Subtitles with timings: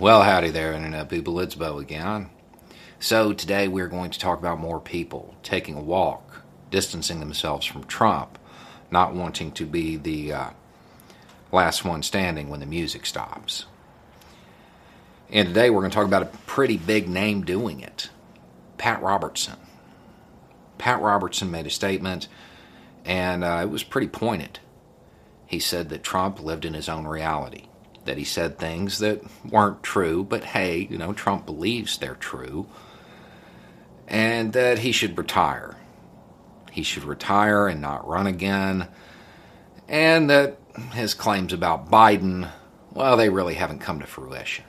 [0.00, 1.38] Well, howdy there, Internet people.
[1.40, 2.30] It's Bo again.
[2.98, 7.84] So, today we're going to talk about more people taking a walk, distancing themselves from
[7.84, 8.38] Trump,
[8.90, 10.50] not wanting to be the uh,
[11.52, 13.66] last one standing when the music stops.
[15.28, 18.08] And today we're going to talk about a pretty big name doing it
[18.78, 19.58] Pat Robertson.
[20.78, 22.26] Pat Robertson made a statement,
[23.04, 24.60] and uh, it was pretty pointed.
[25.44, 27.66] He said that Trump lived in his own reality
[28.10, 32.66] that he said things that weren't true, but hey, you know, Trump believes they're true,
[34.08, 35.76] and that he should retire.
[36.72, 38.88] He should retire and not run again,
[39.86, 40.58] and that
[40.92, 42.50] his claims about Biden,
[42.90, 44.64] well, they really haven't come to fruition.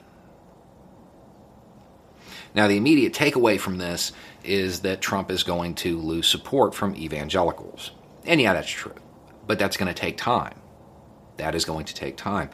[2.53, 4.11] Now, the immediate takeaway from this
[4.43, 7.89] is that Trump is going to lose support from evangelicals.
[8.23, 8.93] And yeah, that's true.
[9.47, 10.59] But that's going to take time.
[11.37, 12.51] That is going to take time.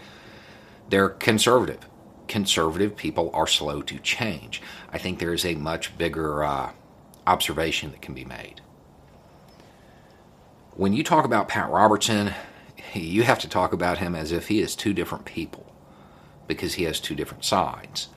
[0.89, 1.88] They're conservative.
[2.27, 4.61] Conservative people are slow to change.
[4.91, 6.71] I think there is a much bigger uh,
[7.25, 8.61] observation that can be made.
[10.75, 12.33] When you talk about Pat Robertson,
[12.93, 15.73] you have to talk about him as if he is two different people
[16.47, 18.09] because he has two different sides.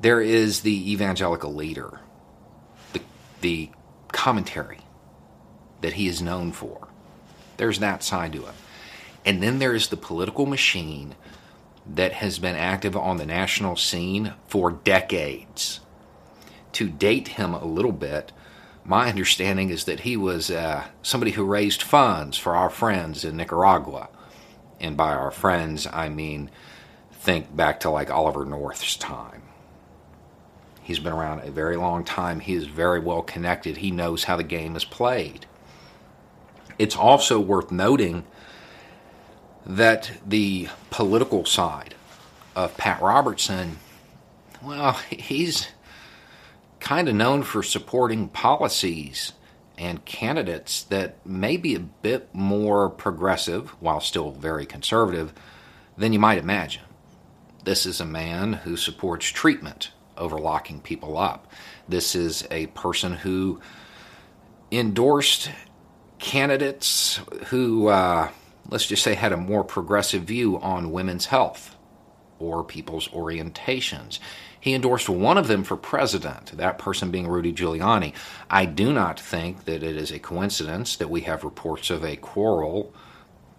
[0.00, 2.00] There is the evangelical leader,
[2.92, 3.00] the,
[3.40, 3.70] the
[4.10, 4.80] commentary
[5.80, 6.88] that he is known for.
[7.56, 8.54] There's that side to him.
[9.24, 11.14] And then there is the political machine
[11.86, 15.80] that has been active on the national scene for decades.
[16.72, 18.32] To date him a little bit,
[18.84, 23.36] my understanding is that he was uh, somebody who raised funds for our friends in
[23.36, 24.08] Nicaragua.
[24.80, 26.50] And by our friends, I mean
[27.12, 29.42] think back to like Oliver North's time.
[30.82, 32.40] He's been around a very long time.
[32.40, 33.76] He is very well connected.
[33.76, 35.46] He knows how the game is played.
[36.78, 38.24] It's also worth noting
[39.64, 41.94] that the political side
[42.54, 43.78] of Pat Robertson,
[44.62, 45.68] well, he's
[46.80, 49.32] kind of known for supporting policies
[49.78, 55.32] and candidates that may be a bit more progressive while still very conservative
[55.96, 56.82] than you might imagine.
[57.64, 61.50] This is a man who supports treatment over locking people up.
[61.88, 63.60] This is a person who
[64.70, 65.50] endorsed
[66.18, 68.28] candidates who uh,
[68.68, 71.76] let's just say, had a more progressive view on women's health
[72.38, 74.18] or people's orientations.
[74.58, 78.14] He endorsed one of them for president, that person being Rudy Giuliani.
[78.48, 82.16] I do not think that it is a coincidence that we have reports of a
[82.16, 82.92] quarrel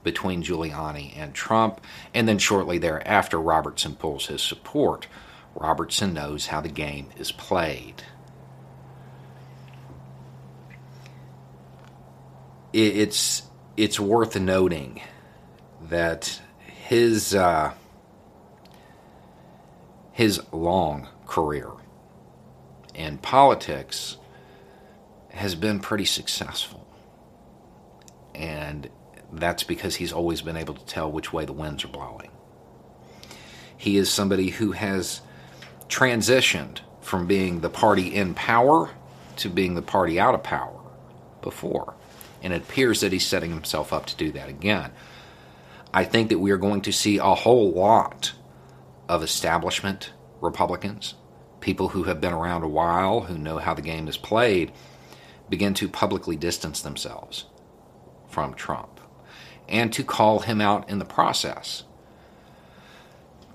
[0.04, 1.82] between Giuliani and Trump,
[2.14, 5.08] and then shortly thereafter, Robertson pulls his support.
[5.56, 8.04] Robertson knows how the game is played.
[12.74, 13.44] It's
[13.76, 15.02] it's worth noting
[15.90, 17.74] that his uh,
[20.12, 21.70] his long career
[22.94, 24.18] in politics
[25.30, 26.88] has been pretty successful,
[28.36, 28.90] and
[29.32, 32.30] that's because he's always been able to tell which way the winds are blowing.
[33.76, 35.22] He is somebody who has
[35.88, 38.92] transitioned from being the party in power
[39.38, 40.80] to being the party out of power
[41.42, 41.96] before
[42.44, 44.92] and it appears that he's setting himself up to do that again.
[45.94, 48.34] I think that we are going to see a whole lot
[49.08, 50.12] of establishment
[50.42, 51.16] Republicans,
[51.62, 54.72] people who have been around a while, who know how the game is played,
[55.50, 57.46] begin to publicly distance themselves
[58.28, 59.00] from Trump
[59.70, 61.84] and to call him out in the process.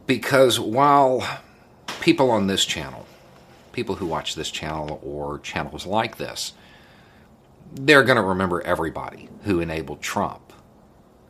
[0.06, 1.22] Because while
[2.00, 3.06] people on this channel,
[3.72, 6.54] people who watch this channel or channels like this,
[7.72, 10.52] they're going to remember everybody who enabled Trump.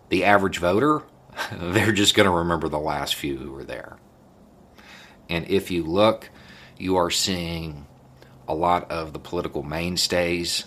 [0.09, 1.03] The average voter,
[1.53, 3.97] they're just going to remember the last few who were there.
[5.29, 6.31] And if you look,
[6.79, 7.87] you are seeing
[8.47, 10.65] a lot of the political mainstays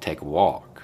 [0.00, 0.82] take a walk.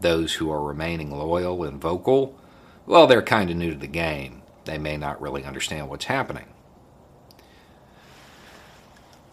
[0.00, 2.38] Those who are remaining loyal and vocal,
[2.84, 4.42] well, they're kind of new to the game.
[4.64, 6.46] They may not really understand what's happening.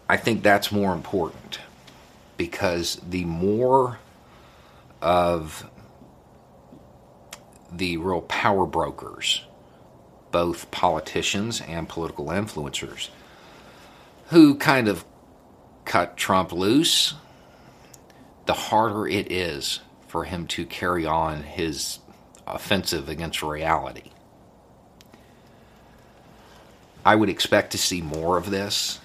[0.08, 1.58] I think that's more important
[2.36, 3.98] because the more
[5.00, 5.68] of
[7.70, 9.44] the real power brokers
[10.30, 13.08] both politicians and political influencers
[14.30, 15.04] who kind of
[15.84, 17.14] cut Trump loose,
[18.46, 19.78] the harder it is
[20.08, 22.00] for him to carry on his
[22.46, 24.10] offensive against reality.
[27.04, 28.98] I would expect to see more of this.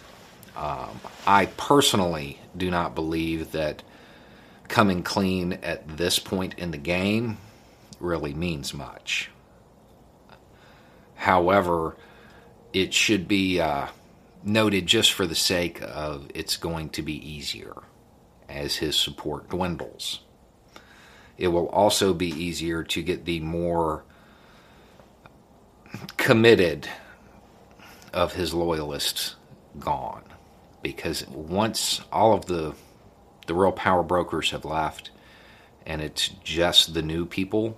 [0.59, 3.81] Um, I personally do not believe that
[4.67, 7.37] coming clean at this point in the game
[7.97, 9.31] really means much.
[11.15, 11.95] However,
[12.73, 13.87] it should be uh,
[14.43, 17.75] noted just for the sake of it's going to be easier
[18.49, 20.23] as his support dwindles.
[21.37, 24.03] It will also be easier to get the more
[26.17, 26.89] committed
[28.13, 29.37] of his loyalists
[29.79, 30.28] gone
[30.81, 32.73] because once all of the
[33.47, 35.09] the real power brokers have left
[35.85, 37.75] and it's just the new people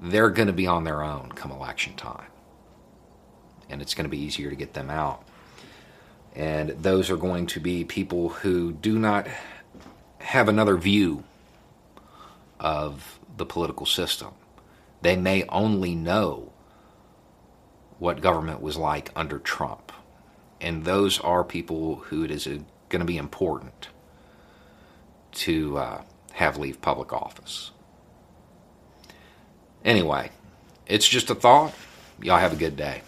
[0.00, 2.26] they're going to be on their own come election time.
[3.68, 5.26] And it's going to be easier to get them out.
[6.34, 9.26] And those are going to be people who do not
[10.20, 11.24] have another view
[12.60, 14.32] of the political system.
[15.02, 16.52] They may only know
[17.98, 19.92] what government was like under Trump.
[20.60, 23.88] And those are people who it is going to be important
[25.32, 26.02] to uh,
[26.32, 27.70] have leave public office.
[29.84, 30.30] Anyway,
[30.86, 31.72] it's just a thought.
[32.20, 33.02] Y'all have a good day.